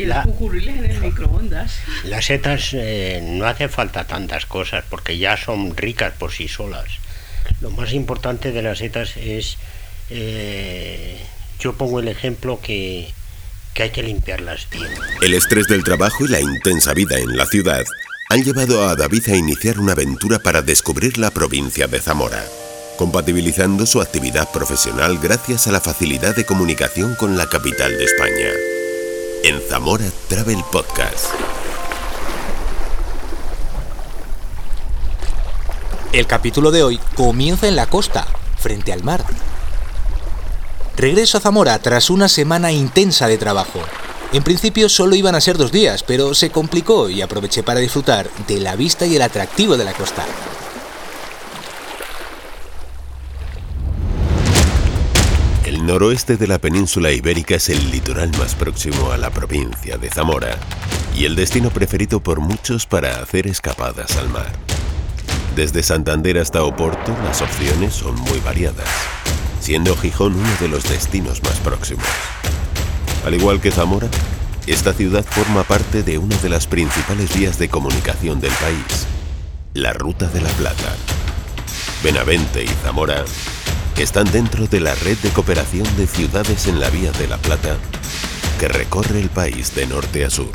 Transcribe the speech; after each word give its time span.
Y 0.00 0.06
las 0.06 0.26
cucuriles 0.26 0.78
en 0.78 0.84
el 0.86 1.00
microondas. 1.00 1.78
Las 2.04 2.24
setas 2.24 2.70
eh, 2.72 3.20
no 3.22 3.44
hace 3.46 3.68
falta 3.68 4.06
tantas 4.06 4.46
cosas 4.46 4.82
porque 4.88 5.18
ya 5.18 5.36
son 5.36 5.76
ricas 5.76 6.14
por 6.18 6.32
sí 6.32 6.48
solas. 6.48 6.86
Lo 7.60 7.70
más 7.70 7.92
importante 7.92 8.50
de 8.52 8.62
las 8.62 8.78
setas 8.78 9.16
es, 9.18 9.58
eh, 10.08 11.18
yo 11.58 11.74
pongo 11.74 12.00
el 12.00 12.08
ejemplo 12.08 12.60
que, 12.62 13.12
que 13.74 13.82
hay 13.82 13.90
que 13.90 14.02
limpiarlas 14.02 14.68
bien. 14.70 14.88
El 15.20 15.34
estrés 15.34 15.66
del 15.66 15.84
trabajo 15.84 16.24
y 16.24 16.28
la 16.28 16.40
intensa 16.40 16.94
vida 16.94 17.18
en 17.18 17.36
la 17.36 17.44
ciudad 17.44 17.84
han 18.30 18.42
llevado 18.42 18.88
a 18.88 18.96
David 18.96 19.28
a 19.28 19.36
iniciar 19.36 19.78
una 19.78 19.92
aventura 19.92 20.38
para 20.38 20.62
descubrir 20.62 21.18
la 21.18 21.30
provincia 21.30 21.88
de 21.88 22.00
Zamora, 22.00 22.42
compatibilizando 22.96 23.84
su 23.84 24.00
actividad 24.00 24.50
profesional 24.50 25.18
gracias 25.18 25.66
a 25.66 25.72
la 25.72 25.80
facilidad 25.80 26.34
de 26.34 26.46
comunicación 26.46 27.16
con 27.16 27.36
la 27.36 27.48
capital 27.48 27.98
de 27.98 28.04
España. 28.04 28.69
En 29.42 29.58
Zamora 29.62 30.04
Travel 30.28 30.58
Podcast. 30.70 31.26
El 36.12 36.26
capítulo 36.26 36.70
de 36.70 36.82
hoy 36.82 37.00
comienza 37.14 37.66
en 37.66 37.74
la 37.74 37.86
costa, 37.86 38.26
frente 38.58 38.92
al 38.92 39.02
mar. 39.02 39.24
Regreso 40.96 41.38
a 41.38 41.40
Zamora 41.40 41.78
tras 41.78 42.10
una 42.10 42.28
semana 42.28 42.70
intensa 42.70 43.28
de 43.28 43.38
trabajo. 43.38 43.80
En 44.34 44.42
principio 44.42 44.90
solo 44.90 45.14
iban 45.14 45.34
a 45.34 45.40
ser 45.40 45.56
dos 45.56 45.72
días, 45.72 46.02
pero 46.02 46.34
se 46.34 46.50
complicó 46.50 47.08
y 47.08 47.22
aproveché 47.22 47.62
para 47.62 47.80
disfrutar 47.80 48.28
de 48.46 48.60
la 48.60 48.76
vista 48.76 49.06
y 49.06 49.16
el 49.16 49.22
atractivo 49.22 49.78
de 49.78 49.84
la 49.84 49.94
costa. 49.94 50.26
Noroeste 55.90 56.36
de 56.36 56.46
la 56.46 56.60
península 56.60 57.10
ibérica 57.10 57.56
es 57.56 57.68
el 57.68 57.90
litoral 57.90 58.30
más 58.38 58.54
próximo 58.54 59.10
a 59.10 59.18
la 59.18 59.30
provincia 59.30 59.98
de 59.98 60.08
Zamora 60.08 60.56
y 61.16 61.24
el 61.24 61.34
destino 61.34 61.70
preferido 61.70 62.20
por 62.20 62.38
muchos 62.38 62.86
para 62.86 63.20
hacer 63.20 63.48
escapadas 63.48 64.16
al 64.16 64.28
mar. 64.28 64.52
Desde 65.56 65.82
Santander 65.82 66.38
hasta 66.38 66.62
Oporto 66.62 67.10
las 67.24 67.42
opciones 67.42 67.92
son 67.92 68.14
muy 68.14 68.38
variadas, 68.38 68.88
siendo 69.60 69.96
Gijón 69.96 70.36
uno 70.36 70.50
de 70.60 70.68
los 70.68 70.88
destinos 70.88 71.42
más 71.42 71.58
próximos. 71.58 72.06
Al 73.26 73.34
igual 73.34 73.60
que 73.60 73.72
Zamora, 73.72 74.06
esta 74.68 74.92
ciudad 74.92 75.24
forma 75.24 75.64
parte 75.64 76.04
de 76.04 76.18
una 76.18 76.36
de 76.36 76.50
las 76.50 76.68
principales 76.68 77.36
vías 77.36 77.58
de 77.58 77.68
comunicación 77.68 78.40
del 78.40 78.52
país, 78.52 79.08
la 79.74 79.92
Ruta 79.92 80.28
de 80.28 80.40
la 80.40 80.50
Plata. 80.50 80.94
Benavente 82.04 82.62
y 82.62 82.68
Zamora 82.84 83.24
están 84.02 84.30
dentro 84.32 84.66
de 84.66 84.80
la 84.80 84.94
red 84.94 85.18
de 85.18 85.30
cooperación 85.30 85.86
de 85.96 86.06
ciudades 86.06 86.66
en 86.66 86.80
la 86.80 86.88
Vía 86.90 87.12
de 87.12 87.28
la 87.28 87.36
Plata 87.38 87.76
que 88.58 88.68
recorre 88.68 89.20
el 89.20 89.28
país 89.30 89.74
de 89.74 89.86
norte 89.86 90.24
a 90.24 90.30
sur. 90.30 90.50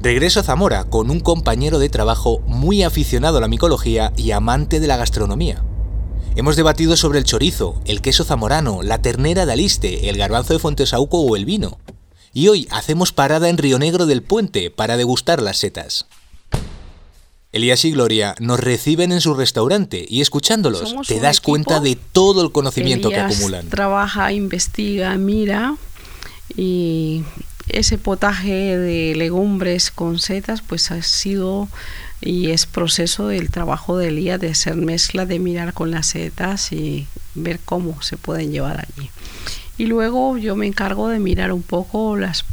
Regreso 0.00 0.40
a 0.40 0.42
Zamora 0.42 0.84
con 0.84 1.10
un 1.10 1.20
compañero 1.20 1.78
de 1.78 1.88
trabajo 1.88 2.40
muy 2.46 2.82
aficionado 2.82 3.38
a 3.38 3.40
la 3.40 3.48
micología 3.48 4.12
y 4.16 4.30
amante 4.30 4.80
de 4.80 4.86
la 4.86 4.96
gastronomía. 4.96 5.64
Hemos 6.36 6.56
debatido 6.56 6.96
sobre 6.96 7.18
el 7.18 7.24
chorizo, 7.24 7.80
el 7.84 8.00
queso 8.00 8.24
zamorano, 8.24 8.82
la 8.82 9.02
ternera 9.02 9.44
de 9.44 9.52
Aliste, 9.52 10.08
el 10.08 10.16
garbanzo 10.16 10.52
de 10.52 10.60
Fontesauco 10.60 11.20
o 11.20 11.34
el 11.34 11.44
vino. 11.44 11.78
Y 12.32 12.48
hoy 12.48 12.68
hacemos 12.70 13.12
parada 13.12 13.48
en 13.48 13.58
Río 13.58 13.78
Negro 13.78 14.06
del 14.06 14.22
Puente 14.22 14.70
para 14.70 14.96
degustar 14.96 15.42
las 15.42 15.56
setas. 15.56 16.06
Elías 17.52 17.84
y 17.84 17.92
Gloria 17.92 18.34
nos 18.40 18.60
reciben 18.60 19.10
en 19.10 19.20
su 19.20 19.34
restaurante 19.34 20.04
y 20.06 20.20
escuchándolos 20.20 20.90
Somos 20.90 21.08
te 21.08 21.18
das 21.18 21.40
cuenta 21.40 21.80
de 21.80 21.96
todo 21.96 22.42
el 22.42 22.52
conocimiento 22.52 23.08
Elías 23.08 23.28
que 23.28 23.34
acumulan. 23.34 23.68
Trabaja, 23.68 24.32
investiga, 24.32 25.14
mira 25.16 25.76
y 26.56 27.24
ese 27.68 27.98
potaje 27.98 28.76
de 28.76 29.14
legumbres 29.14 29.90
con 29.90 30.18
setas 30.18 30.62
pues 30.62 30.90
ha 30.90 31.02
sido 31.02 31.68
y 32.20 32.50
es 32.50 32.66
proceso 32.66 33.28
del 33.28 33.50
trabajo 33.50 33.96
de 33.96 34.08
Elías 34.08 34.40
de 34.40 34.50
hacer 34.50 34.74
mezcla, 34.74 35.24
de 35.24 35.38
mirar 35.38 35.72
con 35.72 35.90
las 35.90 36.08
setas 36.08 36.72
y 36.72 37.06
ver 37.34 37.60
cómo 37.64 38.02
se 38.02 38.16
pueden 38.16 38.50
llevar 38.50 38.80
allí. 38.80 39.10
Y 39.78 39.86
luego 39.86 40.36
yo 40.38 40.56
me 40.56 40.66
encargo 40.66 41.08
de 41.08 41.20
mirar 41.20 41.52
un 41.52 41.62
poco 41.62 42.16
los 42.16 42.44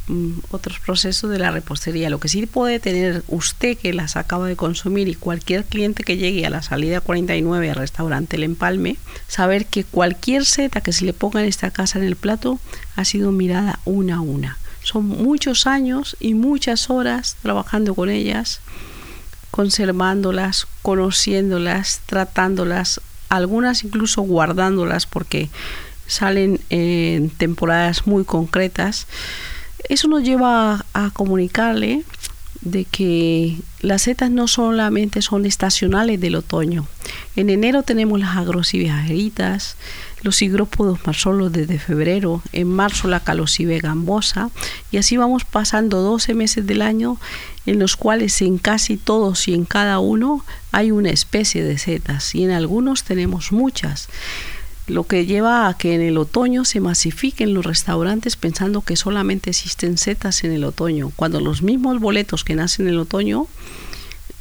otros 0.52 0.80
procesos 0.80 1.32
de 1.32 1.40
la 1.40 1.50
repostería. 1.50 2.12
Lo 2.12 2.20
que 2.20 2.28
sí 2.28 2.46
puede 2.46 2.80
tener 2.80 3.24
usted 3.28 3.76
que 3.80 3.94
las 3.94 4.16
acaba 4.16 4.48
de 4.48 4.56
consumir 4.56 5.08
y 5.08 5.16
cualquier 5.16 5.66
cliente 5.66 6.04
que 6.04 6.18
llegue 6.18 6.46
a 6.46 6.52
la 6.52 6.62
salida 6.62 7.02
49 7.02 7.72
al 7.72 7.78
restaurante 7.78 8.36
El 8.36 8.44
Empalme, 8.44 8.98
saber 9.28 9.66
que 9.66 9.84
cualquier 9.84 10.46
seta 10.46 10.82
que 10.82 10.94
se 10.94 11.04
le 11.04 11.14
ponga 11.14 11.42
en 11.42 11.48
esta 11.48 11.72
casa 11.72 11.98
en 11.98 12.06
el 12.06 12.16
plato 12.16 12.60
ha 12.96 13.04
sido 13.06 13.32
mirada 13.32 13.80
una 13.86 14.18
a 14.18 14.22
una. 14.22 14.60
Son 14.84 15.08
muchos 15.08 15.66
años 15.66 16.16
y 16.20 16.36
muchas 16.36 16.92
horas 16.92 17.38
trabajando 17.42 17.96
con 17.96 18.10
ellas, 18.10 18.62
conservándolas, 19.50 20.68
conociéndolas, 20.84 22.02
tratándolas, 22.06 23.02
algunas 23.30 23.84
incluso 23.84 24.22
guardándolas 24.22 25.08
porque 25.08 25.50
salen 26.08 26.60
en 26.70 27.30
temporadas 27.30 28.08
muy 28.08 28.24
concretas. 28.24 29.08
Eso 29.90 30.08
nos 30.08 30.24
lleva 30.24 30.86
a, 30.94 31.12
comunicarle 31.12 32.04
de 32.62 32.86
que 32.86 33.58
las 33.82 34.04
setas 34.04 34.32
no 34.32 34.48
solamente 34.48 35.22
son 35.22 35.46
estacionales 35.46 36.20
del 36.20 36.36
otoño. 36.36 36.88
En 37.36 37.52
enero 37.52 37.84
tenemos 37.84 38.20
las 38.20 38.38
agrosibejeritas, 38.38 39.78
los 40.24 40.42
higrópodos 40.42 41.06
marsolos 41.06 41.54
desde 41.54 41.78
febrero, 41.78 42.42
en 42.52 42.68
marzo 42.68 43.08
la 43.08 43.20
calocibe 43.20 43.78
gambosa 43.80 44.50
y 44.92 44.98
así 44.98 45.18
vamos 45.18 45.46
pasando 45.46 46.02
12 46.02 46.34
meses 46.34 46.66
del 46.66 46.82
año 46.82 47.20
en 47.68 47.78
los 47.78 47.96
cuales 47.96 48.42
en 48.42 48.58
casi 48.58 48.98
todos 48.98 49.48
y 49.48 49.54
en 49.54 49.66
cada 49.66 50.00
uno 50.00 50.44
hay 50.72 50.90
una 50.90 51.12
especie 51.12 51.64
de 51.64 51.78
setas 51.78 52.34
y 52.34 52.44
en 52.44 52.52
algunos 52.52 53.04
tenemos 53.04 53.52
muchas 53.52 54.10
lo 54.88 55.06
que 55.06 55.26
lleva 55.26 55.68
a 55.68 55.78
que 55.78 55.96
en 55.96 56.02
el 56.02 56.18
otoño 56.18 56.66
se 56.66 56.80
masifiquen 56.80 57.54
los 57.54 57.66
restaurantes 57.66 58.36
pensando 58.36 58.82
que 58.82 58.96
solamente 58.96 59.50
existen 59.50 59.98
setas 59.98 60.44
en 60.44 60.52
el 60.52 60.64
otoño, 60.64 61.12
cuando 61.16 61.40
los 61.42 61.62
mismos 61.62 62.00
boletos 62.00 62.44
que 62.44 62.56
nacen 62.56 62.88
en 62.88 62.94
el 62.94 63.00
otoño 63.00 63.48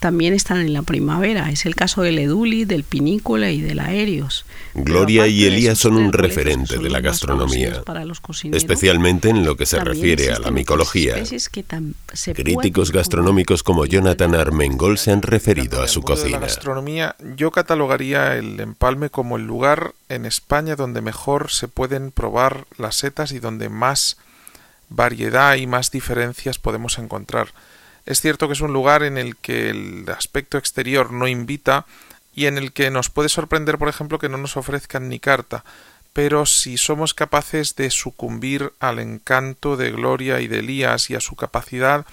también 0.04 0.34
están 0.34 0.58
en 0.58 0.74
la 0.74 0.82
primavera. 0.82 1.48
Es 1.50 1.64
el 1.64 1.74
caso 1.74 2.02
del 2.02 2.18
eduli, 2.18 2.66
del 2.66 2.84
pinícola 2.84 3.50
y 3.50 3.62
del 3.62 3.80
aéreos. 3.80 4.44
Gloria 4.74 5.26
y 5.28 5.46
Elías 5.46 5.78
son 5.78 5.96
un 5.96 6.12
referente 6.12 6.76
de 6.76 6.90
la 6.90 7.00
gastronomía, 7.00 7.82
especialmente 8.52 9.30
en 9.30 9.46
lo 9.46 9.56
que 9.56 9.64
se 9.64 9.80
refiere 9.80 10.30
a 10.30 10.38
la 10.38 10.50
micología. 10.50 11.14
Críticos 12.34 12.92
gastronómicos 12.92 13.62
como 13.62 13.86
Jonathan 13.86 14.34
Armengol 14.34 14.98
se 14.98 15.10
han 15.10 15.22
referido 15.22 15.80
a 15.80 15.88
su 15.88 16.02
cocina. 16.02 16.32
La 16.32 16.48
gastronomía, 16.48 17.16
yo 17.34 17.50
catalogaría 17.50 18.36
el 18.36 18.60
empalme 18.60 19.08
como 19.08 19.38
el 19.38 19.46
lugar 19.46 19.94
en 20.10 20.26
España 20.26 20.76
donde 20.76 21.00
mejor 21.00 21.50
se 21.50 21.66
pueden 21.66 22.10
probar 22.10 22.66
las 22.76 22.96
setas 22.96 23.32
y 23.32 23.38
donde 23.38 23.70
más 23.70 24.18
variedad 24.90 25.54
y 25.54 25.66
más 25.66 25.90
diferencias 25.90 26.58
podemos 26.58 26.98
encontrar. 26.98 27.54
Es 28.06 28.20
cierto 28.20 28.46
que 28.46 28.52
es 28.52 28.60
un 28.60 28.72
lugar 28.72 29.02
en 29.02 29.16
el 29.16 29.36
que 29.36 29.70
el 29.70 30.04
aspecto 30.08 30.58
exterior 30.58 31.12
no 31.12 31.26
invita 31.26 31.86
y 32.34 32.46
en 32.46 32.58
el 32.58 32.72
que 32.72 32.90
nos 32.90 33.10
puede 33.10 33.28
sorprender, 33.28 33.78
por 33.78 33.88
ejemplo, 33.88 34.18
que 34.18 34.28
no 34.28 34.36
nos 34.36 34.56
ofrezcan 34.56 35.08
ni 35.08 35.20
carta, 35.20 35.64
pero 36.12 36.46
si 36.46 36.76
somos 36.76 37.14
capaces 37.14 37.76
de 37.76 37.90
sucumbir 37.90 38.72
al 38.78 38.98
encanto 38.98 39.76
de 39.76 39.90
Gloria 39.90 40.40
y 40.40 40.48
de 40.48 40.60
Elías 40.60 41.10
y 41.10 41.14
a 41.14 41.20
su 41.20 41.34
capacidad 41.36 42.06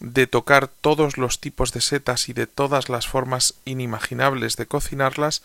de 0.00 0.26
tocar 0.26 0.68
todos 0.68 1.18
los 1.18 1.40
tipos 1.40 1.72
de 1.72 1.80
setas 1.80 2.28
y 2.28 2.32
de 2.32 2.46
todas 2.46 2.88
las 2.88 3.08
formas 3.08 3.54
inimaginables 3.64 4.56
de 4.56 4.66
cocinarlas, 4.66 5.42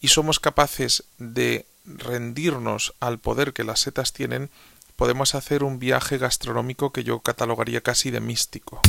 y 0.00 0.08
somos 0.08 0.40
capaces 0.40 1.04
de 1.18 1.66
rendirnos 1.84 2.94
al 3.00 3.18
poder 3.18 3.52
que 3.52 3.64
las 3.64 3.80
setas 3.80 4.12
tienen, 4.12 4.48
podemos 4.96 5.34
hacer 5.34 5.64
un 5.64 5.78
viaje 5.78 6.18
gastronómico 6.18 6.92
que 6.92 7.04
yo 7.04 7.20
catalogaría 7.20 7.82
casi 7.82 8.10
de 8.10 8.20
místico. 8.20 8.80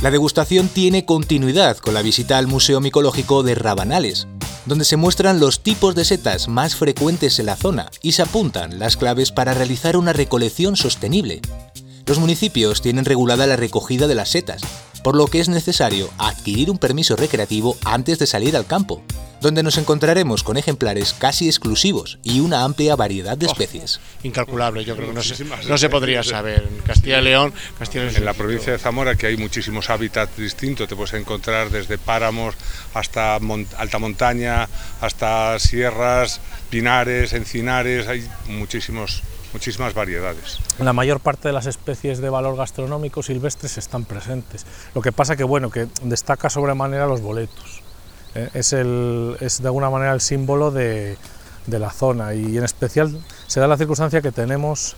La 0.00 0.12
degustación 0.12 0.68
tiene 0.68 1.04
continuidad 1.04 1.76
con 1.78 1.92
la 1.92 2.02
visita 2.02 2.38
al 2.38 2.46
Museo 2.46 2.80
Micológico 2.80 3.42
de 3.42 3.56
Rabanales, 3.56 4.28
donde 4.64 4.84
se 4.84 4.96
muestran 4.96 5.40
los 5.40 5.60
tipos 5.60 5.96
de 5.96 6.04
setas 6.04 6.46
más 6.46 6.76
frecuentes 6.76 7.40
en 7.40 7.46
la 7.46 7.56
zona 7.56 7.90
y 8.00 8.12
se 8.12 8.22
apuntan 8.22 8.78
las 8.78 8.96
claves 8.96 9.32
para 9.32 9.54
realizar 9.54 9.96
una 9.96 10.12
recolección 10.12 10.76
sostenible. 10.76 11.40
Los 12.08 12.18
municipios 12.18 12.80
tienen 12.80 13.04
regulada 13.04 13.46
la 13.46 13.56
recogida 13.56 14.06
de 14.06 14.14
las 14.14 14.30
setas, 14.30 14.62
por 15.04 15.14
lo 15.14 15.26
que 15.26 15.40
es 15.40 15.50
necesario 15.50 16.08
adquirir 16.16 16.70
un 16.70 16.78
permiso 16.78 17.16
recreativo 17.16 17.76
antes 17.84 18.18
de 18.18 18.26
salir 18.26 18.56
al 18.56 18.66
campo, 18.66 19.02
donde 19.42 19.62
nos 19.62 19.76
encontraremos 19.76 20.42
con 20.42 20.56
ejemplares 20.56 21.12
casi 21.12 21.48
exclusivos 21.48 22.18
y 22.22 22.40
una 22.40 22.64
amplia 22.64 22.96
variedad 22.96 23.36
de 23.36 23.44
oh, 23.44 23.50
especies. 23.50 24.00
incalculable, 24.22 24.86
yo 24.86 24.96
creo 24.96 25.08
que 25.08 25.14
no 25.16 25.22
se, 25.22 25.44
no 25.44 25.76
se 25.76 25.90
podría 25.90 26.22
saber. 26.22 26.66
En 26.70 26.78
Castilla 26.78 27.18
y 27.18 27.24
León, 27.24 27.52
Castilla 27.78 28.08
en 28.08 28.24
la 28.24 28.32
provincia 28.32 28.72
de 28.72 28.78
Zamora, 28.78 29.14
que 29.14 29.26
hay 29.26 29.36
muchísimos 29.36 29.90
hábitats 29.90 30.34
distintos, 30.34 30.88
te 30.88 30.96
puedes 30.96 31.12
encontrar 31.12 31.68
desde 31.68 31.98
páramos 31.98 32.54
hasta 32.94 33.34
alta 33.76 33.98
montaña, 33.98 34.66
hasta 35.02 35.58
sierras, 35.58 36.40
pinares, 36.70 37.34
encinares, 37.34 38.08
hay 38.08 38.26
muchísimos 38.46 39.22
muchísimas 39.52 39.94
variedades. 39.94 40.58
La 40.78 40.92
mayor 40.92 41.20
parte 41.20 41.48
de 41.48 41.52
las 41.52 41.66
especies 41.66 42.18
de 42.18 42.30
valor 42.30 42.56
gastronómico 42.56 43.22
silvestres 43.22 43.78
están 43.78 44.04
presentes. 44.04 44.66
Lo 44.94 45.02
que 45.02 45.12
pasa 45.12 45.36
que 45.36 45.44
bueno, 45.44 45.70
que 45.70 45.88
destaca 46.02 46.50
sobremanera 46.50 47.06
los 47.06 47.20
boletos. 47.20 47.82
¿eh? 48.34 48.50
es, 48.54 48.72
el, 48.72 49.36
es 49.40 49.60
de 49.62 49.68
alguna 49.68 49.90
manera 49.90 50.12
el 50.12 50.20
símbolo 50.20 50.70
de, 50.70 51.16
de, 51.66 51.78
la 51.78 51.90
zona 51.90 52.34
y 52.34 52.56
en 52.56 52.64
especial 52.64 53.20
se 53.46 53.60
da 53.60 53.66
la 53.66 53.76
circunstancia 53.76 54.20
que 54.20 54.32
tenemos 54.32 54.96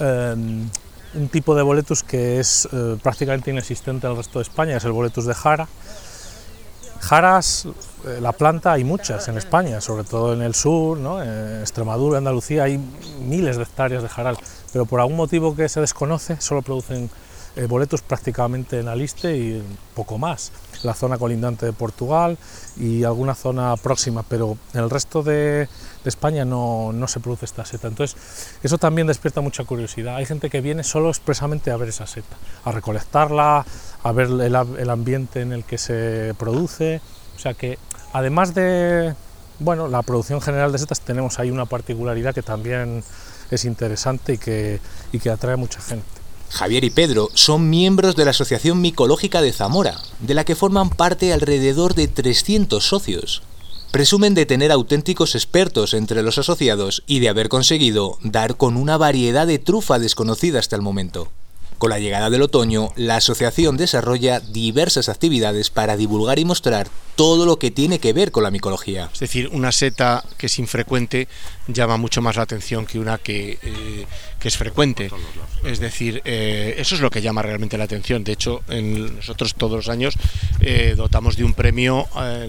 em, 0.00 0.68
un 1.14 1.28
tipo 1.28 1.54
de 1.54 1.62
boletus 1.62 2.02
que 2.02 2.38
es 2.38 2.68
eh, 2.72 2.96
prácticamente 3.02 3.50
inexistente 3.50 4.06
en 4.06 4.12
el 4.12 4.16
resto 4.16 4.38
de 4.38 4.44
España, 4.44 4.76
es 4.76 4.84
el 4.84 4.92
boletus 4.92 5.26
de 5.26 5.34
jara. 5.34 5.68
Jaras, 7.00 7.66
eh, 8.06 8.18
la 8.20 8.32
planta 8.32 8.72
hay 8.72 8.84
muchas 8.84 9.28
en 9.28 9.38
España, 9.38 9.80
sobre 9.80 10.04
todo 10.04 10.32
en 10.32 10.42
el 10.42 10.54
sur, 10.54 10.98
¿no? 10.98 11.22
en 11.22 11.60
Extremadura, 11.60 12.18
Andalucía, 12.18 12.64
hay 12.64 12.78
miles 13.20 13.56
de 13.56 13.62
hectáreas 13.62 14.02
de 14.02 14.08
jaral, 14.08 14.36
pero 14.72 14.84
por 14.86 15.00
algún 15.00 15.16
motivo 15.16 15.54
que 15.54 15.68
se 15.68 15.80
desconoce 15.80 16.40
solo 16.40 16.62
producen 16.62 17.10
eh, 17.58 17.66
boletos 17.66 18.02
prácticamente 18.02 18.78
en 18.78 18.86
Aliste 18.86 19.36
y 19.36 19.62
poco 19.94 20.16
más, 20.16 20.52
la 20.84 20.94
zona 20.94 21.18
colindante 21.18 21.66
de 21.66 21.72
Portugal 21.72 22.38
y 22.76 23.02
alguna 23.02 23.34
zona 23.34 23.76
próxima, 23.76 24.22
pero 24.22 24.56
en 24.74 24.80
el 24.80 24.88
resto 24.88 25.22
de, 25.22 25.68
España 26.04 26.46
no, 26.46 26.94
se 27.06 27.20
produce 27.20 27.44
esta 27.44 27.66
seta. 27.66 27.88
Entonces, 27.88 28.16
eso 28.62 28.78
también 28.78 29.06
despierta 29.08 29.42
mucha 29.42 29.64
curiosidad. 29.64 30.16
Hay 30.16 30.24
gente 30.24 30.48
que 30.48 30.62
viene 30.62 30.82
solo 30.82 31.10
expresamente 31.10 31.70
a 31.70 31.76
ver 31.76 31.90
esa 31.90 32.06
seta, 32.06 32.36
a 32.64 32.72
recolectarla, 32.72 33.66
a 34.02 34.12
ver 34.12 34.28
el, 34.28 34.40
el 34.40 34.90
ambiente 34.90 35.42
en 35.42 35.52
el 35.52 35.64
que 35.64 35.76
se 35.76 36.34
produce. 36.38 37.02
O 37.36 37.38
sea 37.38 37.52
que, 37.52 37.78
además 38.14 38.54
de 38.54 39.14
bueno, 39.58 39.88
la 39.88 40.02
producción 40.02 40.40
general 40.40 40.70
de 40.72 40.78
setas, 40.78 41.00
tenemos 41.00 41.38
ahí 41.38 41.50
una 41.50 41.66
particularidad 41.66 42.34
que 42.34 42.42
también 42.42 43.02
es 43.50 43.64
interesante 43.64 44.34
y 44.34 44.38
que, 44.38 44.80
y 45.12 45.18
que 45.18 45.30
atrae 45.30 45.54
a 45.54 45.56
mucha 45.56 45.80
gente. 45.80 46.17
Javier 46.50 46.84
y 46.84 46.90
Pedro 46.90 47.30
son 47.34 47.70
miembros 47.70 48.16
de 48.16 48.24
la 48.24 48.30
Asociación 48.30 48.80
Micológica 48.80 49.42
de 49.42 49.52
Zamora, 49.52 49.98
de 50.20 50.34
la 50.34 50.44
que 50.44 50.56
forman 50.56 50.90
parte 50.90 51.32
alrededor 51.32 51.94
de 51.94 52.08
300 52.08 52.86
socios. 52.86 53.42
Presumen 53.90 54.34
de 54.34 54.46
tener 54.46 54.72
auténticos 54.72 55.34
expertos 55.34 55.94
entre 55.94 56.22
los 56.22 56.38
asociados 56.38 57.02
y 57.06 57.20
de 57.20 57.28
haber 57.28 57.48
conseguido 57.48 58.18
dar 58.22 58.56
con 58.56 58.76
una 58.76 58.96
variedad 58.96 59.46
de 59.46 59.58
trufa 59.58 59.98
desconocida 59.98 60.58
hasta 60.58 60.76
el 60.76 60.82
momento. 60.82 61.28
Con 61.78 61.90
la 61.90 61.98
llegada 61.98 62.28
del 62.28 62.42
otoño, 62.42 62.92
la 62.96 63.16
asociación 63.16 63.76
desarrolla 63.76 64.40
diversas 64.40 65.08
actividades 65.08 65.70
para 65.70 65.96
divulgar 65.96 66.38
y 66.38 66.44
mostrar 66.44 66.88
todo 67.18 67.46
lo 67.46 67.58
que 67.58 67.72
tiene 67.72 67.98
que 67.98 68.12
ver 68.12 68.30
con 68.30 68.44
la 68.44 68.52
micología. 68.52 69.10
Es 69.12 69.18
decir, 69.18 69.48
una 69.50 69.72
seta 69.72 70.22
que 70.36 70.46
es 70.46 70.56
infrecuente 70.60 71.26
llama 71.66 71.96
mucho 71.96 72.22
más 72.22 72.36
la 72.36 72.44
atención 72.44 72.86
que 72.86 73.00
una 73.00 73.18
que, 73.18 73.58
eh, 73.60 74.06
es 74.40 74.56
frecuente. 74.56 75.10
Es 75.64 75.80
decir, 75.80 76.22
eh, 76.24 76.76
eso 76.78 76.94
es 76.94 77.00
lo 77.00 77.10
que 77.10 77.20
llama 77.20 77.42
realmente 77.42 77.76
la 77.76 77.82
atención. 77.82 78.22
De 78.22 78.30
hecho, 78.30 78.62
en 78.68 79.16
nosotros 79.16 79.56
todos 79.56 79.78
los 79.78 79.88
años 79.88 80.14
eh, 80.60 80.94
dotamos 80.96 81.36
de 81.36 81.42
un 81.42 81.54
premio 81.54 82.06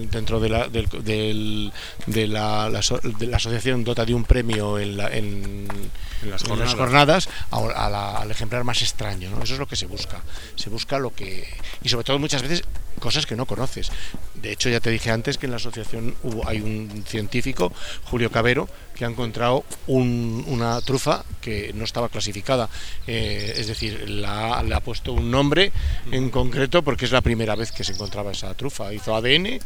dentro 0.08 0.38
de 0.38 0.48
la, 0.48 0.68
de, 0.68 2.26
la, 2.28 2.66
asociación 2.66 3.82
dota 3.82 4.04
de 4.04 4.14
un 4.14 4.22
premio 4.22 4.78
en, 4.78 4.96
las, 4.96 6.44
jornadas, 6.74 7.28
al 7.50 8.30
ejemplar 8.30 8.62
más 8.62 8.82
extraño. 8.82 9.32
Eso 9.42 9.54
es 9.54 9.58
lo 9.58 9.66
que 9.66 9.74
se 9.74 9.86
busca. 9.86 10.22
Se 10.54 10.70
busca 10.70 11.00
lo 11.00 11.12
que... 11.12 11.48
Y 11.82 11.88
sobre 11.88 12.04
todo 12.04 12.20
muchas 12.20 12.42
veces 12.42 12.62
cosas 12.98 13.26
que 13.26 13.36
no 13.36 13.46
conoces. 13.46 13.90
De 14.34 14.52
hecho, 14.52 14.68
ya 14.68 14.80
te 14.80 14.90
dije 14.90 15.10
antes 15.10 15.38
que 15.38 15.46
en 15.46 15.52
la 15.52 15.56
asociación 15.56 16.14
hubo, 16.22 16.46
hay 16.48 16.60
un 16.60 17.04
científico, 17.06 17.72
Julio 18.04 18.30
Cabero, 18.30 18.68
que 18.94 19.04
ha 19.04 19.08
encontrado 19.08 19.64
una 19.86 20.80
trufa 20.82 21.24
que 21.40 21.72
no 21.74 21.84
estaba 21.84 22.08
clasificada. 22.08 22.68
Eh, 23.06 23.54
es 23.56 23.66
decir, 23.66 24.08
la, 24.08 24.62
le 24.62 24.74
ha 24.74 24.80
puesto 24.80 25.12
un 25.12 25.30
nombre 25.30 25.72
en 26.10 26.30
concreto 26.30 26.82
porque 26.82 27.06
es 27.06 27.12
la 27.12 27.22
primera 27.22 27.54
vez 27.54 27.72
que 27.72 27.82
se 27.82 27.92
encontraba 27.92 28.32
esa 28.32 28.52
trufa. 28.54 28.92
Hizo 28.92 29.14
ADN 29.14 29.58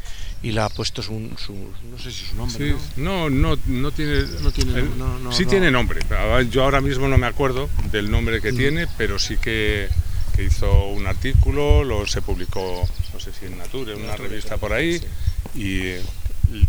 y 0.43 0.53
le 0.53 0.61
ha 0.61 0.69
puesto 0.69 1.03
su, 1.03 1.15
no 1.15 1.99
sé 1.99 2.13
si 2.13 2.27
su 2.27 2.37
nombre. 2.37 2.77
¿no? 2.97 3.29
no, 3.29 3.59
no, 3.67 3.91
tiene. 3.91 4.23
No 4.41 4.53
tiene 4.53 4.85
sí 5.33 5.47
tiene 5.47 5.71
nombre. 5.71 6.01
Yo 6.51 6.63
ahora 6.63 6.81
mismo 6.81 7.09
no 7.09 7.19
me 7.19 7.27
acuerdo 7.27 7.69
del 7.91 8.11
nombre 8.11 8.41
que 8.41 8.53
tiene, 8.53 8.87
pero 8.97 9.19
sí 9.19 9.37
que 9.37 9.89
que 10.35 10.45
hizo 10.45 10.87
un 10.89 11.07
artículo, 11.07 11.85
lo 11.85 12.07
se 12.07 12.23
publicó, 12.23 12.89
no 13.13 13.21
sé 13.21 13.33
si 13.33 13.47
en 13.47 13.59
Nature, 13.59 13.95
en 13.95 14.03
una 14.03 14.17
revista 14.17 14.57
por 14.57 14.73
ahí, 14.73 15.01
y 15.55 15.95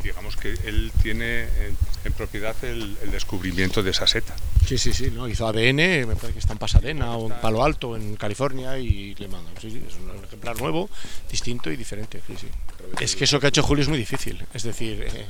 digamos 0.03 0.35
que 0.35 0.49
él 0.65 0.91
tiene 1.01 1.43
en, 1.43 2.13
propiedad 2.13 2.55
el, 2.63 2.95
descubrimiento 3.11 3.83
de 3.83 3.91
esa 3.91 4.07
seta. 4.07 4.35
Sí, 4.65 4.77
sí, 4.77 4.93
sí, 4.93 5.11
¿no? 5.11 5.27
hizo 5.27 5.47
ADN, 5.47 6.07
me 6.07 6.15
parece 6.15 6.33
que 6.33 6.39
está 6.39 6.53
en 6.53 6.59
Pasadena 6.59 7.15
o 7.17 7.31
en 7.31 7.39
Palo 7.39 7.63
Alto, 7.63 7.95
en 7.95 8.15
California, 8.15 8.77
y 8.77 9.15
le 9.15 9.27
mandan. 9.27 9.53
Sí, 9.59 9.71
sí, 9.71 9.81
es 9.87 9.95
un 9.95 10.23
ejemplar 10.23 10.59
nuevo, 10.59 10.89
distinto 11.29 11.71
y 11.71 11.75
diferente. 11.75 12.21
Sí, 12.27 12.35
sí. 12.39 12.47
Es 12.99 13.15
que 13.15 13.25
eso 13.25 13.39
que 13.39 13.47
ha 13.47 13.49
hecho 13.49 13.63
Julio 13.63 13.83
es 13.83 13.89
muy 13.89 13.97
difícil, 13.97 14.43
es 14.53 14.63
decir, 14.63 15.01
eh, 15.01 15.25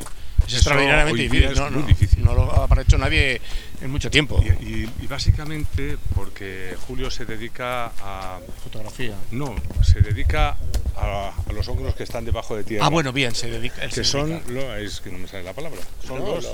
es 0.47 0.53
extraordinariamente 0.55 1.23
difícil. 1.23 2.23
no, 2.23 2.35
no, 2.35 2.35
lo 2.35 2.51
ha 2.51 2.81
hecho 2.81 2.97
nadie 2.97 3.41
en 3.81 3.91
mucho 3.91 4.09
tiempo. 4.09 4.43
Y, 4.61 4.85
básicamente 5.07 5.97
porque 6.13 6.75
Julio 6.87 7.09
se 7.11 7.25
dedica 7.25 7.91
a... 8.01 8.39
Fotografía. 8.63 9.15
No, 9.31 9.55
se 9.83 10.01
dedica 10.01 10.57
a, 10.97 11.31
los 11.53 11.67
hongos 11.67 11.95
que 11.95 12.03
están 12.03 12.25
debajo 12.25 12.55
de 12.55 12.63
tierra. 12.63 12.85
Ah, 12.85 12.89
bueno, 12.89 13.13
bien, 13.13 13.33
se 13.35 13.49
dedica... 13.49 13.87
Que 13.87 14.03
son... 14.03 14.41
Lo, 14.47 14.75
es 14.75 14.99
que 15.01 15.11
no 15.11 15.19
me 15.19 15.27
sale 15.27 15.43
la 15.43 15.53
palabra. 15.53 15.79
Son 16.05 16.19
los... 16.19 16.47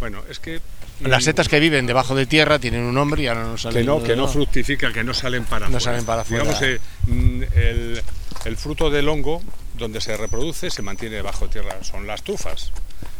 Bueno, 0.00 0.22
es 0.28 0.38
que 0.38 0.60
las 1.00 1.24
setas 1.24 1.48
que 1.48 1.60
viven 1.60 1.86
debajo 1.86 2.14
de 2.14 2.26
tierra 2.26 2.58
tienen 2.58 2.82
un 2.82 2.94
nombre 2.94 3.22
y 3.22 3.26
ahora 3.26 3.44
no 3.44 3.58
salen. 3.58 3.82
Que 3.82 3.86
no, 3.86 4.02
que 4.02 4.16
no 4.16 4.28
fructifican, 4.28 4.92
que 4.92 5.02
no 5.02 5.14
salen 5.14 5.44
para 5.44 5.68
no 5.68 5.80
salen 5.80 6.04
para 6.04 6.22
afuera. 6.22 6.44
Digamos, 6.44 6.62
eh, 6.62 6.80
mm, 7.06 7.42
el, 7.54 8.02
el 8.44 8.56
fruto 8.56 8.90
del 8.90 9.08
hongo, 9.08 9.42
donde 9.74 10.00
se 10.00 10.16
reproduce, 10.16 10.70
se 10.70 10.82
mantiene 10.82 11.16
debajo 11.16 11.46
de 11.46 11.52
tierra. 11.52 11.82
Son 11.82 12.06
las 12.06 12.22
trufas, 12.22 12.72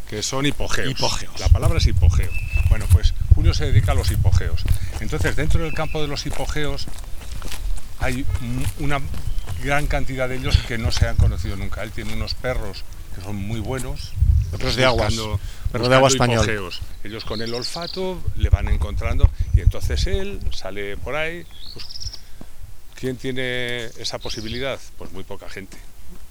que 0.09 0.23
son 0.23 0.47
hipogeos. 0.47 0.91
hipogeos. 0.91 1.39
La 1.41 1.49
palabra 1.49 1.79
es 1.79 1.87
hipogeo. 1.87 2.31
Bueno, 2.69 2.87
pues 2.93 3.15
Julio 3.35 3.55
se 3.55 3.67
dedica 3.67 3.93
a 3.93 3.95
los 3.95 4.11
hipogeos. 4.11 4.63
Entonces, 5.01 5.37
dentro 5.37 5.63
del 5.63 5.75
campo 5.75 6.01
de 6.01 6.09
los 6.09 6.27
hipogeos 6.27 6.87
hay 8.01 8.25
una 8.79 9.01
gran 9.63 9.87
cantidad 9.87 10.29
de 10.29 10.37
ellos 10.37 10.59
que 10.69 10.79
no 10.79 10.93
se 10.93 11.09
han 11.09 11.17
conocido 11.17 11.57
nunca. 11.57 11.83
Él 11.83 11.91
tiene 11.91 12.13
unos 12.13 12.35
perros 12.35 12.85
que 13.15 13.23
son 13.23 13.37
muy 13.37 13.61
buenos. 13.61 14.13
Perros 14.51 14.77
de 14.77 14.85
aguas. 14.85 15.15
Perros 15.73 15.89
de 15.89 15.95
agua 15.95 16.09
español. 16.09 16.73
Ellos 17.03 17.25
con 17.25 17.43
el 17.43 17.53
olfato 17.53 18.23
le 18.37 18.49
van 18.51 18.69
encontrando 18.69 19.29
y 19.55 19.61
entonces 19.61 20.07
él 20.07 20.41
sale 20.53 20.97
por 20.97 21.17
ahí, 21.17 21.45
pues, 21.73 21.87
¿Quién 23.05 23.17
tiene 23.17 23.85
esa 23.99 24.19
posibilidad? 24.19 24.79
Pues 24.97 25.13
muy 25.13 25.25
poca 25.25 25.49
gente. 25.49 25.77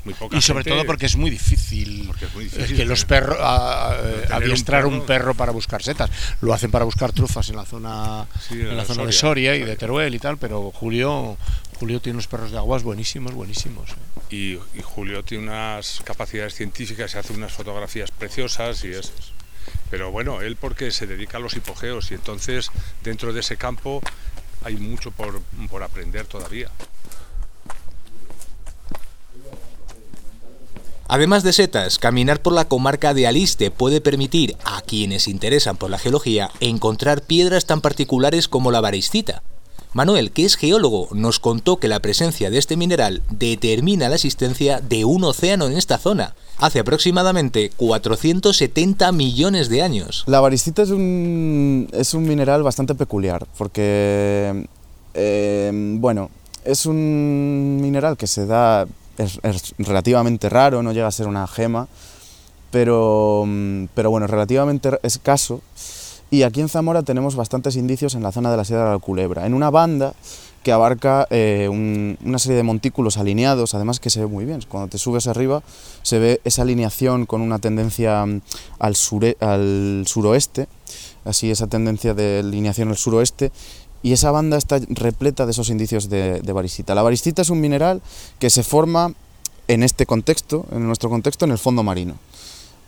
Muy 0.05 0.13
poca 0.13 0.38
y 0.38 0.41
sobre 0.41 0.63
todo 0.63 0.86
porque 0.86 1.05
es 1.05 1.15
muy 1.15 1.29
difícil, 1.29 2.12
que 2.75 2.86
los 2.86 3.05
perros 3.05 3.38
adiestrar 3.39 4.86
un 4.86 5.05
perro. 5.05 5.33
para 5.33 5.51
buscar 5.51 5.81
setas. 5.81 6.10
Lo 6.41 6.53
hacen 6.53 6.72
para 6.72 6.86
buscar 6.86 7.12
trufas 7.12 7.50
en 7.50 7.55
la 7.55 7.65
zona, 7.65 8.27
en 8.51 8.75
la, 8.75 8.86
zona 8.86 9.05
de 9.05 9.12
Soria 9.12 9.55
y 9.55 9.63
de 9.63 9.75
Teruel 9.75 10.13
y 10.13 10.19
tal, 10.19 10.38
pero 10.38 10.72
Julio 10.72 11.38
Julio 11.79 12.00
tiene 12.00 12.17
unos 12.17 12.27
perros 12.27 12.51
de 12.51 12.57
aguas 12.57 12.83
buenísimos, 12.83 13.33
buenísimos. 13.33 13.89
¿eh? 13.89 13.95
Y, 14.29 14.53
y, 14.77 14.81
Julio 14.81 15.24
tiene 15.24 15.45
unas 15.45 16.01
capacidades 16.03 16.55
científicas 16.55 17.13
y 17.13 17.17
hace 17.17 17.33
unas 17.33 17.51
fotografías 17.51 18.12
preciosas 18.12 18.83
y 18.83 18.93
es. 18.93 19.12
Pero 19.89 20.12
bueno, 20.12 20.41
él 20.41 20.55
porque 20.55 20.91
se 20.91 21.07
dedica 21.07 21.38
a 21.38 21.41
los 21.41 21.55
hipogeos 21.55 22.12
y 22.12 22.13
entonces 22.15 22.72
dentro 23.03 23.33
de 23.33 23.41
ese 23.41 23.57
campo 23.57 24.01
hay 24.63 24.75
mucho 24.75 25.12
por, 25.12 25.41
por 25.69 25.83
aprender 25.83 26.25
todavía. 26.25 26.69
Además 31.13 31.43
de 31.43 31.53
setas, 31.53 32.00
caminar 32.00 32.41
por 32.41 32.53
la 32.53 32.65
comarca 32.65 33.13
de 33.13 33.27
Aliste 33.27 33.70
puede 33.70 34.01
permitir 34.01 34.58
a 34.65 34.82
quienes 34.82 35.27
interesan 35.27 35.77
por 35.77 35.91
la 35.91 36.00
geología 36.00 36.50
encontrar 36.60 37.22
piedras 37.22 37.67
tan 37.67 37.82
particulares 37.82 38.48
como 38.48 38.72
la 38.72 38.82
varistita. 38.82 39.43
Manuel, 39.93 40.32
que 40.32 40.43
es 40.43 40.55
geólogo, 40.55 41.10
nos 41.12 41.39
contó 41.39 41.77
que 41.77 41.88
la 41.88 42.00
presencia 42.00 42.50
de 42.50 42.58
este 42.58 42.77
mineral 42.77 43.22
determina 43.29 44.10
la 44.10 44.15
existencia 44.15 44.82
de 44.82 45.05
un 45.05 45.24
océano 45.24 45.67
en 45.67 45.77
esta 45.77 46.00
zona, 46.00 46.34
hace 46.58 46.79
aproximadamente 46.79 47.70
470 47.77 49.12
millones 49.12 49.70
de 49.70 49.84
años. 49.84 50.24
La 50.25 50.39
varistita 50.39 50.82
es 50.82 50.89
un, 50.89 51.89
es 51.91 52.15
un 52.15 52.24
mineral 52.24 52.63
bastante 52.63 52.96
peculiar, 52.96 53.46
porque, 53.60 54.67
eh, 55.13 55.72
bueno, 56.00 56.32
es 56.65 56.88
un 56.88 57.77
mineral 57.79 58.17
que 58.17 58.25
se 58.25 58.48
da 58.48 58.88
es, 59.17 59.39
relativamente 59.77 60.50
raro, 60.50 60.84
no 60.84 60.91
llega 60.91 61.08
a 61.08 61.12
ser 61.12 61.27
una 61.27 61.48
gema, 61.48 61.88
pero, 62.72 63.43
mm, 63.46 63.86
pero 63.93 64.10
bueno, 64.10 64.27
relativamente 64.27 64.89
escaso. 65.03 65.62
Y 66.32 66.43
aquí 66.43 66.62
en 66.62 66.70
Zamora 66.70 67.03
tenemos 67.03 67.36
bastantes 67.36 67.75
indicios 67.75 68.15
en 68.15 68.24
la 68.24 68.32
zona 68.32 68.50
de 68.50 68.58
la 68.58 68.65
Sierra 68.65 68.86
de 68.86 68.91
la 68.91 69.00
Culebra, 69.00 69.46
en 69.46 69.53
una 69.53 69.70
banda 69.70 70.13
que 70.63 70.72
abarca 70.72 71.27
eh, 71.29 71.67
una 71.70 72.39
serie 72.39 72.55
de 72.55 72.63
montículos 72.63 73.17
alineados, 73.17 73.75
además 73.75 74.00
que 74.00 74.10
se 74.10 74.22
ve 74.22 74.27
muy 74.27 74.46
bien. 74.46 74.62
Cuando 74.67 74.89
te 74.89 74.98
subes 74.98 75.27
arriba 75.27 75.62
se 76.01 76.20
ve 76.20 76.41
esa 76.46 76.62
alineación 76.62 77.25
con 77.25 77.41
una 77.41 77.60
tendencia 77.60 78.25
mm, 78.25 78.41
al, 78.79 78.96
al 79.41 80.03
suroeste, 80.08 80.67
así 81.25 81.51
esa 81.51 81.67
tendencia 81.67 82.13
de 82.13 82.39
alineación 82.39 82.89
al 82.89 82.98
suroeste, 82.98 83.51
y 84.03 84.12
esa 84.12 84.31
banda 84.31 84.57
está 84.57 84.79
repleta 84.89 85.45
de 85.45 85.51
esos 85.51 85.69
indicios 85.69 86.10
de, 86.10 86.41
de. 86.41 86.83
La 86.93 87.01
varicita 87.01 87.41
es 87.41 87.50
un 87.50 87.62
mineral 87.62 88.01
que 88.38 88.50
se 88.50 88.62
forma 88.62 89.13
en 89.69 89.81
este 89.81 90.05
contexto, 90.05 90.65
en 90.72 90.86
nuestro 90.86 91.10
contexto, 91.10 91.45
en 91.45 91.51
el 91.51 91.57
fondo 91.57 91.83
marino. 91.83 92.15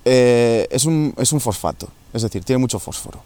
Eh, 0.03 0.67
es, 0.69 0.85
un, 0.85 1.15
es 1.17 1.31
un 1.31 1.39
fosfato, 1.39 1.87
es 2.13 2.21
decir, 2.21 2.43
tiene 2.43 2.59
mucho 2.59 2.79
fósforo. 2.79 3.23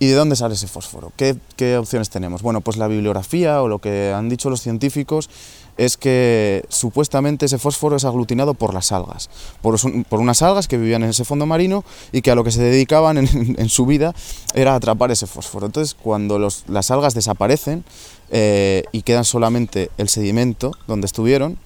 ¿Y 0.00 0.06
de 0.06 0.14
dónde 0.14 0.36
sale 0.36 0.54
ese 0.54 0.68
fósforo? 0.68 1.12
¿Qué, 1.16 1.36
¿Qué, 1.56 1.76
opciones 1.76 2.10
tenemos? 2.10 2.42
Bueno, 2.42 2.60
pues 2.60 2.76
la 2.76 2.86
bibliografía 2.86 3.62
o 3.62 3.68
lo 3.68 3.78
que 3.78 4.12
han 4.12 4.28
dicho 4.28 4.50
los 4.50 4.60
científicos 4.60 5.30
es 5.78 5.96
que 5.96 6.64
supuestamente 6.68 7.46
ese 7.46 7.56
fósforo 7.56 7.96
es 7.96 8.04
aglutinado 8.04 8.54
por 8.54 8.74
las 8.74 8.92
algas, 8.92 9.30
por, 9.62 9.76
unas 10.10 10.42
algas 10.42 10.68
que 10.68 10.76
vivían 10.76 11.04
en 11.04 11.10
ese 11.10 11.24
fondo 11.24 11.46
marino 11.46 11.84
y 12.12 12.20
que 12.20 12.30
a 12.30 12.34
lo 12.34 12.44
que 12.44 12.50
se 12.50 12.60
dedicaban 12.60 13.16
en, 13.16 13.68
su 13.68 13.86
vida 13.86 14.14
era 14.54 14.74
atrapar 14.74 15.10
ese 15.10 15.26
fósforo. 15.26 15.66
Entonces, 15.66 15.94
cuando 15.94 16.38
las 16.38 16.90
algas 16.90 17.14
desaparecen 17.14 17.84
eh, 18.30 18.82
y 18.92 19.02
quedan 19.02 19.24
solamente 19.24 19.90
el 19.96 20.08
sedimento 20.08 20.72
donde 20.86 21.06
estuvieron, 21.06 21.58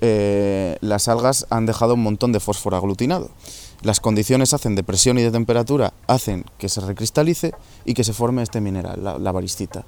eh, 0.00 0.76
las 0.80 1.08
algas 1.08 1.46
han 1.48 1.64
dejado 1.64 1.94
un 1.94 2.02
montón 2.02 2.32
de 2.32 2.40
fósforo 2.40 2.76
aglutinado. 2.76 3.30
Las 3.82 4.00
condiciones 4.00 4.54
hacen 4.54 4.74
de 4.74 4.82
presión 4.82 5.18
y 5.18 5.22
de 5.22 5.30
temperatura, 5.30 5.92
hacen 6.06 6.44
que 6.58 6.68
se 6.68 6.80
recristalice 6.80 7.52
y 7.84 7.94
que 7.94 8.02
se 8.02 8.14
forme 8.14 8.42
este 8.42 8.60
mineral, 8.60 9.02
la, 9.02 9.32
varistita. 9.32 9.84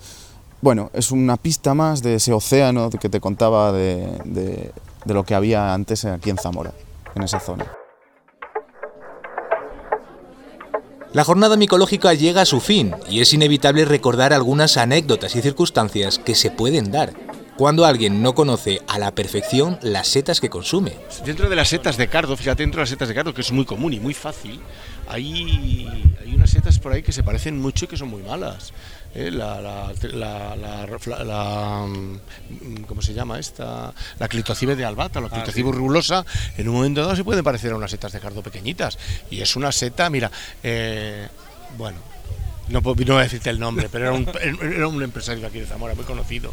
Bueno, 0.60 0.90
es 0.94 1.10
una 1.10 1.36
pista 1.36 1.74
más 1.74 2.02
de 2.02 2.14
ese 2.14 2.32
océano 2.32 2.90
que 2.90 3.08
te 3.08 3.20
contaba 3.20 3.72
de, 3.72 4.72
de 5.06 5.14
lo 5.14 5.24
que 5.24 5.34
había 5.34 5.72
antes 5.72 6.04
aquí 6.04 6.30
en 6.30 6.38
Zamora, 6.38 6.72
en 7.14 7.22
esa 7.22 7.40
zona. 7.40 7.66
La 11.12 11.24
jornada 11.24 11.56
micológica 11.56 12.12
llega 12.12 12.42
a 12.42 12.46
su 12.46 12.60
fin 12.60 12.94
y 13.08 13.20
es 13.20 13.32
inevitable 13.32 13.84
recordar 13.86 14.34
algunas 14.34 14.76
anécdotas 14.76 15.34
y 15.34 15.40
circunstancias 15.40 16.18
que 16.18 16.34
se 16.34 16.50
pueden 16.50 16.90
dar 16.90 17.14
cuando 17.56 17.86
alguien 17.86 18.22
no 18.22 18.34
conoce 18.34 18.82
a 18.86 18.98
la 18.98 19.14
perfección 19.14 19.78
las 19.82 20.08
setas 20.08 20.40
que 20.40 20.50
consume. 20.50 20.92
Dentro 21.24 21.48
de 21.48 21.56
las 21.56 21.68
setas 21.68 21.96
de 21.96 22.08
cardo, 22.08 22.36
fíjate, 22.36 22.62
dentro 22.62 22.80
de 22.80 22.82
las 22.82 22.90
setas 22.90 23.08
de 23.08 23.14
cardo, 23.14 23.32
que 23.32 23.40
es 23.40 23.50
muy 23.50 23.64
común 23.64 23.94
y 23.94 24.00
muy 24.00 24.12
fácil, 24.14 24.60
hay, 25.08 26.14
hay 26.20 26.34
unas 26.34 26.50
setas 26.50 26.78
por 26.78 26.92
ahí 26.92 27.02
que 27.02 27.12
se 27.12 27.22
parecen 27.22 27.58
mucho 27.58 27.86
y 27.86 27.88
que 27.88 27.96
son 27.96 28.08
muy 28.08 28.22
malas. 28.22 28.72
¿eh? 29.14 29.30
La, 29.30 29.60
la, 29.60 29.92
mm, 31.86 32.82
¿cómo 32.86 33.00
se 33.00 33.14
llama 33.14 33.38
esta? 33.38 33.94
La 34.18 34.28
clitocibe 34.28 34.76
de 34.76 34.84
albata, 34.84 35.20
la 35.20 35.28
ah, 35.28 35.30
clitocibe 35.30 35.72
rulosa, 35.72 36.26
en 36.58 36.68
un 36.68 36.74
momento 36.74 37.00
dado 37.00 37.16
se 37.16 37.24
pueden 37.24 37.42
parecer 37.42 37.72
a 37.72 37.76
unas 37.76 37.90
setas 37.90 38.12
de 38.12 38.20
cardo 38.20 38.42
pequeñitas. 38.42 38.98
Y 39.30 39.40
es 39.40 39.56
una 39.56 39.72
seta, 39.72 40.10
mira, 40.10 40.30
eh, 40.62 41.26
bueno, 41.78 41.98
no, 42.68 42.80
no 42.80 42.94
voy 42.94 43.06
a 43.08 43.22
decirte 43.22 43.50
el 43.50 43.60
nombre, 43.60 43.88
pero 43.90 44.06
era 44.06 44.14
un, 44.14 44.28
era 44.62 44.88
un 44.88 45.02
empresario 45.02 45.46
aquí 45.46 45.60
de 45.60 45.66
Zamora 45.66 45.94
muy 45.94 46.04
conocido, 46.04 46.52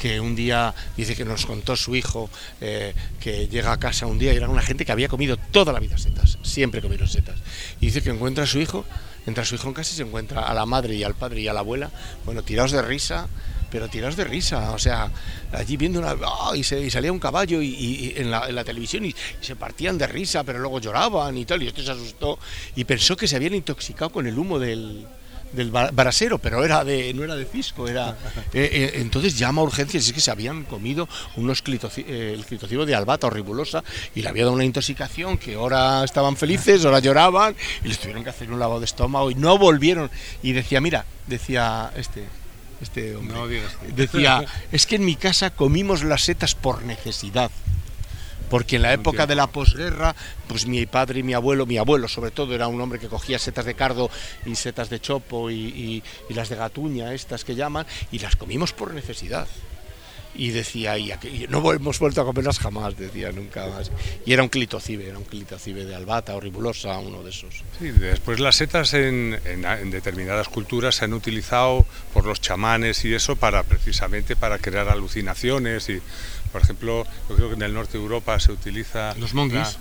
que 0.00 0.18
un 0.18 0.34
día 0.34 0.74
dice 0.96 1.14
que 1.14 1.26
nos 1.26 1.44
contó 1.44 1.76
su 1.76 1.94
hijo 1.94 2.30
eh, 2.62 2.94
que 3.20 3.48
llega 3.48 3.70
a 3.70 3.78
casa 3.78 4.06
un 4.06 4.18
día 4.18 4.32
y 4.32 4.36
era 4.36 4.48
una 4.48 4.62
gente 4.62 4.86
que 4.86 4.92
había 4.92 5.08
comido 5.08 5.36
toda 5.36 5.74
la 5.74 5.78
vida 5.78 5.98
setas, 5.98 6.38
siempre 6.42 6.80
comieron 6.80 7.06
setas. 7.06 7.38
Y 7.80 7.86
dice 7.86 8.02
que 8.02 8.08
encuentra 8.08 8.44
a 8.44 8.46
su 8.46 8.58
hijo, 8.58 8.86
entra 9.26 9.42
a 9.42 9.46
su 9.46 9.56
hijo 9.56 9.68
en 9.68 9.74
casa 9.74 9.92
y 9.92 9.96
se 9.96 10.02
encuentra 10.02 10.40
a 10.40 10.54
la 10.54 10.64
madre 10.64 10.94
y 10.94 11.04
al 11.04 11.14
padre 11.14 11.42
y 11.42 11.48
a 11.48 11.52
la 11.52 11.60
abuela, 11.60 11.90
bueno, 12.24 12.42
tirados 12.42 12.72
de 12.72 12.80
risa, 12.80 13.28
pero 13.70 13.88
tirados 13.88 14.16
de 14.16 14.24
risa, 14.24 14.72
o 14.72 14.78
sea, 14.78 15.12
allí 15.52 15.76
viendo 15.76 16.00
una... 16.00 16.16
¡ah! 16.24 16.52
y, 16.56 16.64
se, 16.64 16.90
salía 16.90 17.12
un 17.12 17.20
caballo 17.20 17.60
y, 17.60 18.14
en, 18.16 18.30
la, 18.30 18.64
televisión 18.64 19.04
y, 19.04 19.14
se 19.42 19.54
partían 19.54 19.98
de 19.98 20.06
risa, 20.06 20.44
pero 20.44 20.58
luego 20.60 20.80
lloraban 20.80 21.36
y 21.36 21.44
tal, 21.44 21.62
y 21.62 21.68
este 21.68 21.84
se 21.84 21.90
asustó 21.90 22.38
y 22.74 22.84
pensó 22.84 23.18
que 23.18 23.28
se 23.28 23.36
habían 23.36 23.54
intoxicado 23.54 24.10
con 24.10 24.26
el 24.26 24.38
humo 24.38 24.58
del, 24.58 25.06
del 25.52 25.70
brasero, 25.70 26.38
pero 26.38 26.64
era 26.64 26.84
de, 26.84 27.12
no 27.14 27.24
era 27.24 27.34
de 27.34 27.44
Cisco, 27.44 27.88
era 27.88 28.16
eh, 28.52 28.70
eh, 28.72 28.90
entonces 28.96 29.36
llama 29.38 29.62
a 29.62 29.64
urgencias, 29.64 30.06
es 30.06 30.12
que 30.12 30.20
se 30.20 30.30
habían 30.30 30.64
comido 30.64 31.08
unos 31.36 31.62
eh, 31.66 32.32
el 32.34 32.44
clitocibo 32.44 32.86
de 32.86 32.94
albata 32.94 33.26
o 33.26 33.30
ribulosa 33.30 33.82
y 34.14 34.22
le 34.22 34.28
había 34.28 34.44
dado 34.44 34.54
una 34.54 34.64
intoxicación 34.64 35.38
que 35.38 35.54
ahora 35.54 36.04
estaban 36.04 36.36
felices, 36.36 36.84
ahora 36.84 37.00
lloraban 37.00 37.56
y 37.84 37.88
les 37.88 37.98
tuvieron 37.98 38.24
que 38.24 38.30
hacer 38.30 38.50
un 38.50 38.58
lavado 38.58 38.80
de 38.80 38.86
estómago 38.86 39.30
y 39.30 39.34
no 39.34 39.58
volvieron. 39.58 40.10
Y 40.42 40.52
decía, 40.52 40.80
mira, 40.80 41.04
decía 41.26 41.92
este 41.96 42.24
este 42.80 43.14
hombre, 43.14 43.62
decía, 43.94 44.42
es 44.72 44.86
que 44.86 44.96
en 44.96 45.04
mi 45.04 45.14
casa 45.14 45.50
comimos 45.50 46.02
las 46.02 46.22
setas 46.22 46.54
por 46.54 46.82
necesidad 46.84 47.50
porque 48.50 48.76
en 48.76 48.82
la 48.82 48.92
época 48.92 49.26
de 49.26 49.36
la 49.36 49.46
posguerra, 49.46 50.14
pues 50.48 50.66
mi 50.66 50.84
padre 50.84 51.20
y 51.20 51.22
mi 51.22 51.32
abuelo, 51.32 51.64
mi 51.64 51.78
abuelo 51.78 52.08
sobre 52.08 52.32
todo, 52.32 52.54
era 52.54 52.66
un 52.66 52.80
hombre 52.80 52.98
que 52.98 53.08
cogía 53.08 53.38
setas 53.38 53.64
de 53.64 53.74
cardo 53.74 54.10
y 54.44 54.56
setas 54.56 54.90
de 54.90 55.00
chopo 55.00 55.50
y, 55.50 56.02
las 56.28 56.48
de 56.48 56.56
gatuña, 56.56 57.14
estas 57.14 57.44
que 57.44 57.54
llaman, 57.54 57.86
y 58.10 58.18
las 58.18 58.36
comimos 58.36 58.72
por 58.72 58.92
necesidad 58.92 59.46
y 60.34 60.50
decía, 60.50 60.96
y, 60.98 61.12
no 61.48 61.72
hemos 61.72 61.98
vuelto 61.98 62.20
a 62.20 62.24
comerlas 62.24 62.58
jamás, 62.58 62.96
decía, 62.96 63.32
nunca 63.32 63.66
más. 63.66 63.90
Y 64.24 64.32
era 64.32 64.42
un 64.42 64.48
clitocibe, 64.48 65.08
era 65.08 65.18
un 65.18 65.24
clitocibe 65.24 65.84
de 65.84 65.94
albata 65.94 66.34
o 66.34 66.40
ribulosa, 66.40 66.98
uno 66.98 67.22
de 67.22 67.30
esos. 67.30 67.62
Sí, 67.78 67.90
después 67.90 68.40
las 68.40 68.56
setas 68.56 68.94
en, 68.94 69.38
en, 69.44 69.90
determinadas 69.90 70.48
culturas 70.48 70.96
se 70.96 71.04
han 71.04 71.12
utilizado 71.12 71.84
por 72.14 72.26
los 72.26 72.40
chamanes 72.40 73.04
y 73.04 73.14
eso 73.14 73.36
para 73.36 73.62
precisamente 73.64 74.36
para 74.36 74.58
crear 74.58 74.88
alucinaciones 74.88 75.88
y 75.88 76.00
por 76.52 76.62
ejemplo, 76.62 77.06
yo 77.28 77.36
creo 77.36 77.48
que 77.48 77.54
en 77.54 77.62
el 77.62 77.74
norte 77.74 77.96
de 77.96 78.02
Europa 78.02 78.38
se 78.40 78.52
utiliza... 78.52 79.14
Los 79.14 79.34
monguis. 79.34 79.78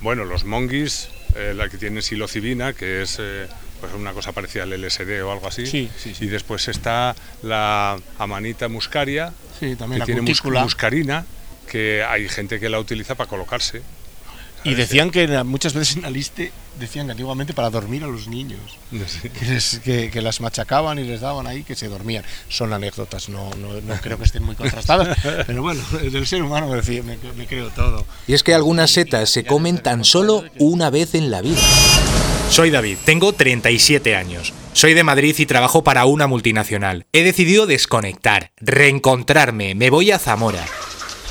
bueno, 0.00 0.24
los 0.24 0.44
monguis, 0.44 1.08
eh, 1.36 1.54
la 1.56 1.68
que 1.68 1.78
tiene 1.78 2.02
psilocibina, 2.02 2.72
que 2.72 3.02
es 3.02 3.18
eh, 3.20 3.46
pues 3.80 3.92
una 3.94 4.12
cosa 4.12 4.32
parecida 4.32 4.64
al 4.64 4.70
LSD 4.70 5.22
o 5.22 5.32
algo 5.32 5.46
así. 5.46 5.66
Sí, 5.66 5.90
sí, 5.96 6.14
Y 6.20 6.26
después 6.26 6.68
está 6.68 7.14
la 7.42 7.98
amanita 8.18 8.68
muscaria, 8.68 9.32
también 9.78 10.04
que 10.04 10.12
tiene 10.14 10.22
muscarina, 10.22 11.24
que 11.70 12.04
hay 12.04 12.28
gente 12.28 12.60
que 12.60 12.68
la 12.68 12.78
utiliza 12.78 13.14
para 13.14 13.28
colocarse. 13.28 13.82
Y 14.64 14.74
decían 14.74 15.10
que 15.10 15.26
muchas 15.44 15.72
veces 15.72 15.96
en 15.96 16.04
Aliste 16.04 16.52
decían 16.78 17.06
que 17.06 17.12
antiguamente 17.12 17.54
para 17.54 17.70
dormir 17.70 18.04
a 18.04 18.06
los 18.06 18.28
niños, 18.28 18.60
que, 19.84 20.10
que, 20.10 20.22
las 20.22 20.40
machacaban 20.40 20.98
y 20.98 21.04
les 21.04 21.20
daban 21.20 21.46
ahí 21.46 21.64
que 21.64 21.74
se 21.74 21.88
dormían. 21.88 22.24
Son 22.48 22.72
anécdotas, 22.72 23.28
no, 23.28 23.50
no, 23.56 23.94
creo 24.00 24.18
que 24.18 24.24
estén 24.24 24.42
muy 24.42 24.54
contrastadas, 24.54 25.16
pero 25.46 25.62
bueno, 25.62 25.82
del 26.02 26.26
ser 26.26 26.42
humano 26.42 26.68
me, 26.68 27.02
me, 27.02 27.46
creo 27.46 27.70
todo. 27.70 28.06
Y 28.26 28.34
es 28.34 28.42
que 28.42 28.54
algunas 28.54 28.90
setas 28.90 29.30
se 29.30 29.44
comen 29.44 29.78
tan 29.78 30.04
solo 30.04 30.44
una 30.58 30.90
vez 30.90 31.14
en 31.14 31.30
la 31.30 31.42
vida. 31.42 31.60
Soy 32.50 32.70
David, 32.70 32.96
tengo 33.04 33.32
37 33.32 34.16
años. 34.16 34.54
Soy 34.72 34.94
de 34.94 35.04
Madrid 35.04 35.34
y 35.38 35.46
trabajo 35.46 35.84
para 35.84 36.06
una 36.06 36.26
multinacional. 36.26 37.04
He 37.12 37.22
decidido 37.22 37.66
desconectar, 37.66 38.52
reencontrarme, 38.56 39.74
me 39.74 39.90
voy 39.90 40.12
a 40.12 40.18
Zamora. 40.18 40.64